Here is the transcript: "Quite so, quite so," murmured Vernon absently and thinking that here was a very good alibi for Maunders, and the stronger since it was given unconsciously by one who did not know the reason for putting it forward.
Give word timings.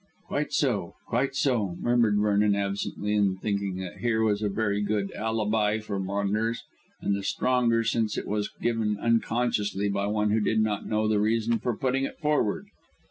"Quite 0.27 0.51
so, 0.51 0.95
quite 1.07 1.35
so," 1.35 1.75
murmured 1.79 2.17
Vernon 2.17 2.55
absently 2.55 3.13
and 3.13 3.39
thinking 3.39 3.75
that 3.75 3.99
here 3.99 4.23
was 4.23 4.41
a 4.41 4.49
very 4.49 4.81
good 4.81 5.11
alibi 5.11 5.77
for 5.77 5.99
Maunders, 5.99 6.63
and 7.01 7.15
the 7.15 7.21
stronger 7.21 7.83
since 7.83 8.17
it 8.17 8.25
was 8.25 8.49
given 8.59 8.97
unconsciously 8.99 9.89
by 9.89 10.07
one 10.07 10.31
who 10.31 10.39
did 10.39 10.59
not 10.59 10.87
know 10.87 11.07
the 11.07 11.19
reason 11.19 11.59
for 11.59 11.77
putting 11.77 12.03
it 12.03 12.17
forward. 12.17 12.65